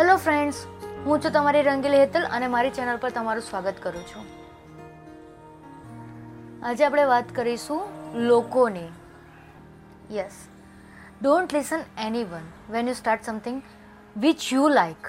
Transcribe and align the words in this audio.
Friends 0.00 0.66
હું 1.04 1.20
છું 1.20 1.32
તમારી 1.32 1.62
રંગીલી 1.62 1.98
હેતલ 1.98 2.22
અને 2.22 2.46
મારી 2.46 2.70
ચેનલ 2.70 2.96
પર 2.96 3.10
તમારું 3.10 3.42
સ્વાગત 3.42 3.74
કરું 3.82 4.02
છું. 4.02 4.24
આજે 6.66 6.84
આપણે 6.84 7.04
વાત 7.04 7.24
કરીશું 7.34 7.80
લોકોની. 8.14 8.88
Yes 10.10 10.30
don't 11.22 11.54
listen 11.54 11.80
anyone 12.24 12.72
when 12.72 12.88
you 12.88 12.94
start 12.94 13.24
something 13.24 13.62
which 14.16 14.52
you 14.52 14.68
like 14.68 15.08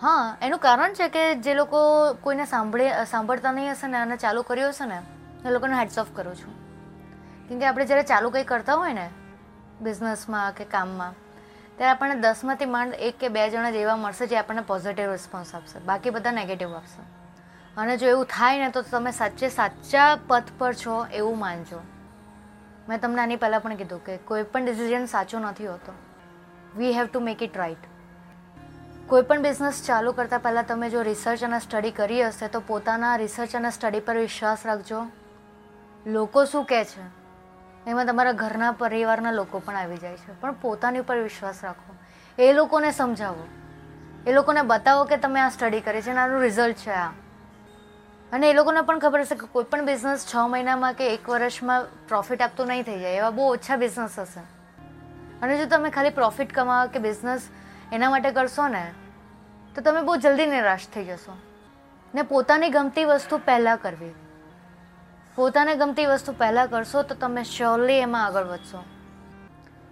હા, 0.00 0.36
એનું 0.42 0.58
કારણ 0.58 0.92
છે 0.92 1.08
કે 1.08 1.34
જે 1.34 1.54
લોકો 1.54 2.12
કોઈને 2.14 2.44
સાંભળે, 2.46 3.04
સાંભળતા 3.04 3.52
નહીં 3.52 3.72
હશે 3.72 3.86
ને 3.86 3.98
અને 3.98 4.16
ચાલુ 4.16 4.42
કર્યું 4.42 4.68
હશે 4.68 4.86
ને, 4.86 5.02
એ 5.48 5.50
લોકોને 5.50 5.74
હેડ્સ 5.74 5.98
ઓફ 5.98 6.06
કરું 6.14 6.34
છું. 6.36 6.54
કેમ 7.48 7.58
કે 7.58 7.66
આપણે 7.66 7.86
જ્યારે 7.86 8.02
ચાલુ 8.02 8.30
કંઈ 8.30 8.44
કરતા 8.44 8.74
હોય 8.74 8.92
ને 8.92 9.10
બિઝનેસમાં 9.80 10.52
કે 10.52 10.64
કામમાં 10.64 11.27
ત્યારે 11.78 11.90
આપણને 11.90 12.14
દસમાંથી 12.14 12.64
માંડ 12.64 12.94
એક 12.94 13.18
કે 13.18 13.28
બે 13.28 13.50
જણા 13.50 13.70
જ 13.70 13.74
એવા 13.74 13.96
મળશે 13.96 14.26
જે 14.26 14.36
આપણને 14.36 14.60
પોઝિટિવ 14.60 15.12
રિસ્પોન્સ 15.12 15.54
આપશે. 15.54 15.78
બાકી 15.78 16.10
બધા 16.10 16.32
નેગેટિવ 16.32 16.76
આપશે. 16.76 17.02
અને 17.76 17.96
જો 17.96 18.06
એવું 18.06 18.24
થાય 18.24 18.58
ને 18.58 18.70
તો 18.70 18.82
તમે 18.82 19.10
સાચે 19.10 19.48
સાચા 19.48 20.18
પથ 20.26 20.42
પર 20.58 20.74
છો 20.74 21.06
એવું 21.06 21.38
માનજો. 21.38 21.80
મેં 22.88 23.00
તમને 23.00 23.22
આની 23.22 23.36
પહેલાં 23.36 23.60
પણ 23.60 23.74
કીધું 23.74 24.04
કે 24.04 24.16
કોઈ 24.16 24.42
પણ 24.42 24.64
ડિસિઝન 24.64 25.06
સાચો 25.06 25.38
નથી 25.38 25.66
હોતો. 25.66 25.92
We 26.76 26.92
have 26.92 27.06
to 27.06 27.20
make 27.20 27.42
it 27.42 27.58
right 27.58 27.76
કોઈ 29.06 29.22
પણ 29.22 29.42
બિઝનેસ 29.42 29.84
ચાલુ 29.86 30.12
કરતાં 30.12 30.40
પહેલાં 30.40 30.66
તમે 30.66 30.90
જો 30.90 31.02
રિસર્ચ 31.02 31.44
અને 31.44 31.58
સ્ટડી 31.58 31.90
કરી 31.90 32.26
હશે 32.26 32.48
તો 32.48 32.60
પોતાના 32.60 33.16
રિસર્ચ 33.16 33.56
અને 33.56 33.70
સ્ટડી 33.70 34.00
પર 34.00 34.16
વિશ્વાસ 34.16 34.58
રાખજો. 34.66 35.06
લોકો 36.06 36.44
શું 36.44 36.64
કહે 36.64 36.84
છે? 36.84 37.17
એમાં 37.88 38.06
તમારા 38.06 38.32
ઘરના 38.32 38.72
પરિવારના 38.72 39.32
લોકો 39.32 39.58
પણ 39.58 39.76
આવી 39.76 39.96
જાય 39.96 40.16
છે. 40.16 40.40
પણ 40.40 40.52
પોતાની 40.52 40.98
ઉપર 40.98 41.18
વિશ્વાસ 41.18 41.64
રાખો. 41.64 41.96
એ 42.42 42.52
લોકોને 42.52 42.90
સમજાવો. 42.90 43.46
એ 44.26 44.32
લોકોને 44.32 44.62
બતાવો 44.62 45.04
કે 45.04 45.16
તમે 45.16 45.40
આ 45.40 45.48
સ્ટડી 45.48 45.80
કરી 45.80 46.02
છે 46.02 46.10
અને 46.10 46.20
આનું 46.20 46.42
રિઝલ્ટ 46.42 46.76
છે 46.76 46.90
આ. 46.90 47.10
અને 48.32 48.50
એ 48.50 48.52
લોકોને 48.52 48.80
પણ 48.80 48.98
ખબર 48.98 49.20
હશે 49.20 49.34
કે 49.34 49.46
કોઈ 49.46 49.64
પણ 49.64 49.86
બિઝનેસ 49.86 50.26
છ 50.34 50.36
મહિનામાં 50.36 50.92
કે 50.92 51.14
એક 51.14 51.28
વર્ષમાં 51.28 51.84
પ્રોફિટ 52.08 52.42
આપતો 52.42 52.64
નહીં 52.64 52.82
થઈ 52.82 52.98
જાય. 52.98 53.14
એવા 53.14 53.30
બહુ 53.30 53.52
ઓછા 53.52 53.76
બિઝનેસ 53.76 54.18
હશે. 54.18 54.40
અને 55.42 55.58
જો 55.58 55.66
તમે 55.66 55.90
ખાલી 55.90 56.10
પ્રોફિટ 56.10 56.54
કમાવો 56.54 56.88
કે 56.88 56.98
બિઝનેસ 56.98 57.48
એના 57.92 58.10
માટે 58.10 58.30
કરશો 58.30 58.68
ને, 58.68 58.92
તો 59.74 59.82
તમે 59.82 60.02
બહુ 60.02 60.16
જલ્દી 60.16 60.46
નિરાશ 60.46 60.80
થઈ 60.94 61.04
જશો. 61.04 61.36
ને 62.14 62.22
પોતાની 62.22 62.68
ગમતી 62.68 63.04
વસ્તુ 63.04 63.38
પહેલાં 63.38 63.76
કરવી. 63.76 64.14
પોતાને 65.38 65.74
ગમતી 65.74 66.06
વસ્તુ 66.06 66.32
પહેલાં 66.32 66.70
કરશો 66.70 67.02
તો 67.02 67.14
તમે 67.14 67.42
શ્યોરલી 67.44 67.92
એમાં 67.92 68.24
આગળ 68.24 68.44
વધશો. 68.44 68.78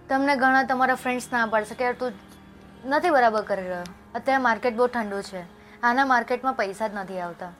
તમને 0.09 0.35
ઘણા 0.35 0.63
તમારા 0.63 0.95
ફ્રેન્ડ્સ 0.95 1.27
ના 1.33 1.45
પાડશે 1.45 1.75
કે 1.75 1.91
તું 1.93 2.13
નથી 2.85 3.09
બરાબર 3.09 3.41
કરી 3.41 3.61
રહ્યો. 3.61 3.83
અત્યારે 4.15 4.43
માર્કેટ 4.43 4.75
બહુ 4.75 4.87
ઠંડુ 4.87 5.21
છે. 5.21 5.43
આના 5.83 6.05
માર્કેટમાં 6.05 6.53
પૈસા 6.53 6.87
જ 6.87 6.91
નથી 6.95 7.19
આવતા. 7.19 7.51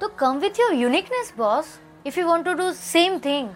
તો 0.00 0.08
come 0.08 0.38
with 0.38 0.60
your 0.60 0.72
uniqueness 0.72 1.32
boss 1.36 1.64
if 2.06 2.18
you 2.18 2.26
want 2.26 2.48
to 2.48 2.54
do 2.54 2.70
same 2.72 3.18
thing 3.18 3.50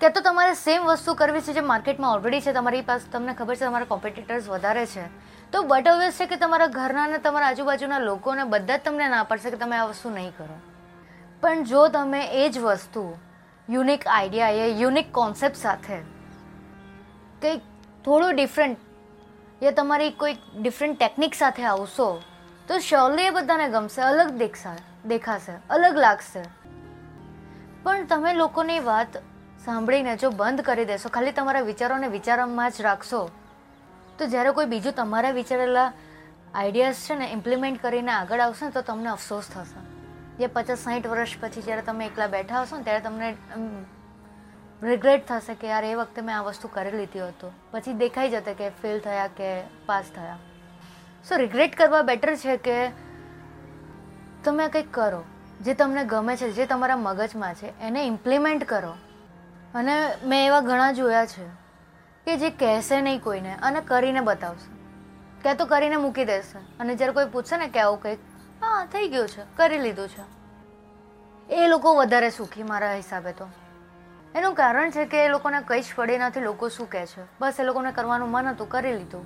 કે 0.00 0.08
તો 0.08 0.20
તમારે 0.20 0.54
સેમ 0.54 0.84
વસ્તુ 0.84 1.14
કરવી 1.14 1.40
છે 1.40 1.52
જે 1.52 1.60
માર્કેટમાં 1.60 2.12
ઓલરેડી 2.12 2.40
છે, 2.40 2.52
તમારી 2.52 2.80
પાસે 2.80 3.10
તમને 3.10 3.34
ખબર 3.34 3.54
છે 3.54 3.64
તમારા 3.64 3.84
કોમ્પિટિટર્સ 3.84 4.48
વધારે 4.48 4.86
છે. 4.86 5.08
તો 5.52 5.62
બટ 5.62 5.88
ઓબ્વિયસ 5.88 6.14
છે 6.14 6.26
કે 6.26 6.36
તમારા 6.36 6.66
ઘરના 6.66 7.02
અને 7.02 7.18
તમારા 7.18 7.46
આજુબાજુના 7.46 7.98
લોકોને 7.98 8.44
બધા 8.44 8.76
જ 8.76 8.80
તમને 8.84 9.08
ના 9.08 9.24
પાડશે 9.24 9.50
કે 9.50 9.56
તમે 9.56 9.76
આ 9.76 9.84
વસ્તુ 9.84 10.10
નહીં 10.10 10.32
કરો. 10.38 10.73
પણ 11.44 11.64
જો 11.64 11.88
તમે 11.88 12.26
એ 12.26 12.48
જ 12.48 12.58
વસ્તુ 12.58 13.18
યુનિક 13.70 14.04
આઈડિયા 14.06 14.48
એ 14.48 14.68
યુનિક 14.68 15.12
કોન્સેપ્ટ 15.12 15.56
સાથે 15.56 15.98
કંઈક 17.42 17.62
થોડું 18.04 18.36
ડિફરન્ટ 18.36 18.78
યા 19.62 19.70
તમારી 19.70 20.10
કોઈક 20.10 20.38
ડિફરન્ટ 20.60 20.98
ટેકનિક 20.98 21.34
સાથે 21.34 21.62
આવશો, 21.64 22.22
તો 22.68 22.78
શ્યોરલી 22.78 23.22
એ 23.22 23.30
બધાને 23.30 23.68
ગમશે, 23.68 24.02
અલગ 24.02 24.30
દેખશે, 24.30 24.74
દેખાશે, 25.06 25.52
અલગ 25.70 25.96
લાગશે. 25.96 26.42
પણ 27.82 28.06
તમે 28.06 28.34
લોકોની 28.34 28.80
વાત 28.80 29.16
સાંભળીને 29.64 30.16
જો 30.16 30.30
બંધ 30.30 30.60
કરી 30.60 30.84
દેશો, 30.84 31.08
ખાલી 31.08 31.32
તમારા 31.32 31.60
વિચારોને 31.60 32.08
વિચારોમાં 32.08 32.70
જ 32.70 32.80
રાખશો, 32.80 33.30
તો 34.18 34.26
જ્યારે 34.26 34.50
કોઈ 34.50 34.66
બીજું 34.66 34.92
તમારા 34.92 35.30
વિચારેલા 35.30 35.92
આઈડિયાઝ 36.54 36.94
છે 36.94 37.14
ને 37.14 37.32
ઇમ્પ્લિમેન્ટ 37.32 37.82
કરીને 37.82 38.12
આગળ 38.12 38.40
આવશે 38.40 38.66
ને 38.66 38.70
તો 38.70 38.80
તમને 38.82 39.08
અફસોસ 39.08 39.44
થશે. 39.48 39.83
જે 40.38 40.46
પચાસ 40.46 40.78
સાઠ 40.78 41.06
વર્ષ 41.06 41.28
પછી 41.40 41.62
જ્યારે 41.62 41.82
તમે 41.82 42.06
એકલા 42.06 42.26
બેઠા 42.26 42.62
હશો 42.62 42.76
ને 42.76 42.82
ત્યારે 42.82 43.00
તમને 43.00 43.36
રિગ્રેટ 44.82 45.28
થશે 45.28 45.54
કે 45.54 45.66
યાર, 45.66 45.84
એ 45.84 45.94
વખતે 45.94 46.20
મેં 46.20 46.38
આ 46.38 46.42
વસ્તુ 46.42 46.68
કરી 46.68 46.90
લીધી 46.90 47.20
હતું. 47.20 47.52
પછી 47.70 47.92
દેખાઈ 47.92 48.30
જશે 48.30 48.54
કે 48.54 48.68
ફેલ 48.68 49.00
થયા 49.00 49.26
કે 49.26 49.62
પાસ 49.86 50.04
થયા. 50.14 50.38
સો 51.28 51.36
રિગ્રેટ 51.36 51.74
કરવા 51.74 52.02
બેટર 52.02 52.36
છે 52.36 52.56
કે 52.56 52.88
તમે 54.44 54.68
કંઈક 54.68 54.94
કરો. 54.94 55.24
જે 55.60 55.74
તમને 55.74 56.04
ગમે 56.04 56.36
છે, 56.36 56.50
જે 56.50 56.66
તમારા 56.66 56.96
મગજમાં 56.96 57.54
છે, 57.54 57.80
એને 57.80 58.06
ઇમ્પ્લિમેન્ટ 58.06 58.64
કરો. 58.64 58.94
અને 59.74 59.92
મેં 60.24 60.46
એવા 60.46 60.60
ઘણા 60.60 60.92
જોયા 60.92 61.26
છે 61.26 61.46
કે 62.24 62.36
જે 62.36 62.50
કહેશે 62.50 63.00
નહીં 63.00 63.20
કોઈને 63.20 63.54
અને 63.54 63.80
કરીને 63.80 64.20
બતાવશે. 64.20 64.74
કે 65.42 65.54
તો 65.54 65.66
કરીને 65.66 65.96
મૂકી 65.96 66.24
દેશે. 66.24 66.58
અને 66.80 66.94
જ્યારે 66.94 67.12
કોઈ 67.12 67.24
પૂછશે 67.24 67.56
ને 67.56 67.68
કે 67.68 67.80
આવું 67.80 68.02
કંઈક 68.02 68.18
હા, 68.64 68.86
થઈ 68.86 69.08
ગયું 69.08 69.28
છે. 69.28 69.56
કરી 69.56 69.78
લીધું 69.78 70.08
છે. 70.08 70.44
એ 71.54 71.68
લોકો 71.68 71.94
વધારે 71.94 72.30
સુખી 72.30 72.62
મારા 72.62 72.94
હિસાબે 72.94 73.32
તો. 73.32 73.48
એનું 74.34 74.54
કારણ 74.54 74.90
છે 74.90 75.04
કે 75.04 75.24
એ 75.24 75.28
લોકોને 75.28 75.60
કંઈ 75.60 75.80
જ 75.80 75.84
પડે 75.96 76.18
નથી, 76.18 76.40
લોકો 76.40 76.68
શું 76.68 76.90
કહે 76.90 77.06
છે? 77.06 77.22
બસ 77.40 77.54
એ 77.58 77.62
લોકોને 77.62 77.92
કરવાનું 77.92 78.30
મન 78.30 78.46
હતું, 78.46 78.68
કરી 78.68 78.92
લીધું. 78.92 79.24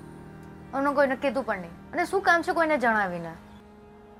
એમને 0.73 0.93
કોઈને 0.93 1.15
કીધું 1.15 1.45
પણ 1.45 1.57
નહીં. 1.57 1.71
અને 1.71 2.05
શું 2.05 2.21
કામ 2.21 2.41
છે 2.41 2.51
કોઈને 2.53 2.77
જણાવીને? 2.77 3.31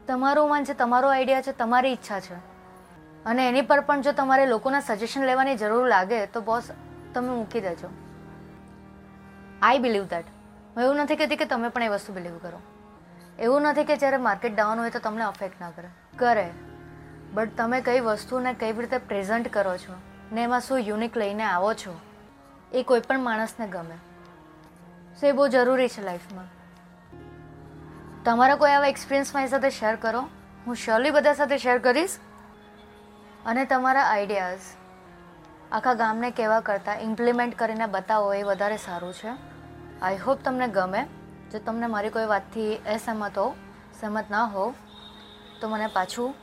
તમારું 0.08 0.50
મન 0.50 0.64
છે, 0.64 0.74
તમારો 0.74 1.10
આઈડિયા 1.10 1.42
છે, 1.42 1.52
તમારી 1.52 1.92
ઈચ્છા 1.92 2.20
છે. 2.20 2.36
અને 3.26 3.50
એની 3.50 3.62
પર 3.62 3.80
પણ 3.80 4.02
જો 4.02 4.12
તમારે 4.12 4.46
લોકોના 4.46 4.80
સજેશન 4.80 5.24
લેવાની 5.24 5.56
જરૂર 5.56 5.88
લાગે, 5.88 6.26
તો 6.26 6.42
બોસ 6.42 6.64
તમે 7.14 7.30
મૂકી 7.30 7.62
દેજો. 7.62 7.88
આઈ 9.62 9.80
બિલીવ 9.80 10.04
દેટ 10.04 10.26
હું 10.76 10.84
એવું 10.84 10.96
નથી 10.96 11.16
કહેતી 11.16 11.36
કે 11.36 11.46
તમે 11.46 11.70
પણ 11.70 11.84
એ 11.84 11.88
વસ્તુ 11.88 12.14
બિલીવ 12.14 12.38
કરો. 12.38 12.79
એવું 13.40 13.62
નથી 13.62 13.84
કે 13.84 13.98
જ્યારે 13.98 14.18
માર્કેટ 14.18 14.56
ડાઉન 14.56 14.80
હોય 14.80 14.90
તો 14.90 15.00
તમને 15.00 15.24
અફેક્ટ 15.24 15.62
ના 15.62 15.72
કરે. 15.72 15.88
કરે. 16.18 16.50
બટ 17.34 17.58
તમે 17.58 17.82
કઈ 17.82 18.00
વસ્તુને 18.00 18.54
કેવી 18.54 18.82
રીતે 18.82 18.98
પ્રેઝન્ટ 18.98 19.54
કરો 19.54 19.78
છો 19.78 19.94
ને 20.32 20.44
એમાં 20.44 20.62
શું 20.62 20.80
યુનિક 20.80 21.18
લઈને 21.18 21.44
આવો 21.44 21.74
છો, 21.74 22.00
એ 22.72 22.84
કોઈ 22.84 23.00
પણ 23.00 23.20
માણસને 23.20 23.68
ગમે. 23.68 23.98
સો 25.22 25.28
એ 25.28 25.32
બહુ 25.32 25.48
જરૂરી 25.48 25.90
છે 25.90 26.06
લાઈફમાં 26.06 26.48
તમારા 28.24 28.56
કોઈ 28.56 28.72
આવા 28.72 28.88
એક્સપિરિયન્સ 28.88 29.36
મારી 29.36 29.48
સાથે 29.48 29.70
શેર 29.70 29.96
કરો. 29.96 30.22
હું 30.68 30.76
શ્યોરલી 30.76 31.12
બધા 31.12 31.34
સાથે 31.34 31.58
શેર 31.58 31.78
કરીશ. 31.78 32.18
અને 33.46 33.66
તમારા 33.66 34.04
આઈડિયાઝ 34.04 34.60
આખા 35.72 35.94
ગામને 35.94 36.32
કેવા 36.32 36.60
કરતાં 36.60 37.02
ઇમ્પ્લિમેન્ટ 37.02 37.58
કરીને 37.58 37.86
બતાવો 37.86 38.34
એ 38.34 38.44
વધારે 38.44 38.78
સારું 38.78 39.14
છે. 39.14 39.32
આઈ 40.02 40.18
હોપ 40.18 40.40
તમને 40.44 40.68
ગમે. 40.68 41.06
જો 41.52 41.60
તમને 41.60 41.88
મારી 41.88 42.10
કોઈ 42.10 42.26
વાતથી 42.26 42.76
અસહમત 42.76 43.38
હો 43.38 43.56
સહમત 44.02 44.26
ન 44.32 44.36
હો 44.36 44.74
તો 45.62 45.70
મને 45.70 45.88
પાછું 45.88 46.36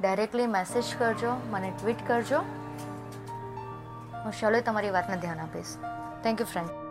ડાયરેક્ટલી 0.00 0.46
મેસેજ 0.46 0.84
કરજો, 0.98 1.32
મને 1.50 1.72
ટ્વીટ 1.78 2.08
કરજો. 2.08 2.38
હું 4.24 4.32
શ્યોરલી 4.32 4.60
તમારી 4.60 4.90
વાતને 4.90 5.16
ધ્યાન 5.16 5.40
આપીશ. 5.40 5.76
Thank 6.22 6.40
you 6.40 6.46
friend 6.46 6.83